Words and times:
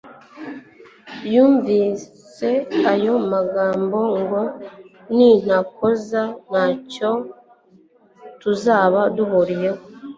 Yumvise 1.33 2.49
ayo 2.91 3.13
magambo 3.31 3.99
ngo: 4.19 4.41
"nintakoza 5.15 6.21
ntacyo 6.49 7.11
tuzaba 8.41 8.99
duhuriyeho." 9.15 9.81